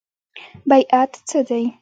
[0.69, 1.63] بیعت څه دی؟